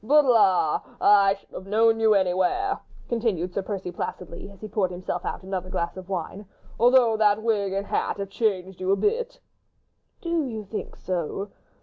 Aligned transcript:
"But, 0.03 0.25
la! 0.25 0.81
I 0.99 1.35
should 1.35 1.51
have 1.51 1.67
known 1.67 1.99
you 1.99 2.15
anywhere," 2.15 2.79
continued 3.07 3.53
Sir 3.53 3.61
Percy, 3.61 3.91
placidly, 3.91 4.49
as 4.49 4.59
he 4.59 4.67
poured 4.67 4.89
himself 4.89 5.23
out 5.25 5.43
another 5.43 5.69
glass 5.69 5.95
of 5.95 6.09
wine, 6.09 6.47
"although 6.79 7.15
the 7.15 7.39
wig 7.39 7.71
and 7.73 7.85
hat 7.85 8.17
have 8.17 8.29
changed 8.31 8.79
you 8.81 8.89
a 8.91 8.95
bit." 8.95 9.39
"Do 10.19 10.47
you 10.47 10.63
think 10.65 10.95
so?" 10.95 11.51